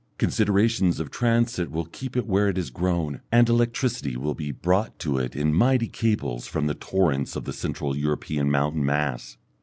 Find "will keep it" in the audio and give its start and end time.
1.69-2.25